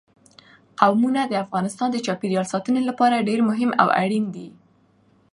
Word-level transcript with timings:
قومونه 0.79 1.21
د 1.27 1.33
افغانستان 1.45 1.89
د 1.91 1.97
چاپیریال 2.05 2.45
ساتنې 2.53 2.81
لپاره 2.89 3.25
ډېر 3.29 3.39
مهم 3.49 3.71
او 3.81 3.87
اړین 4.01 4.25
دي. 4.35 4.47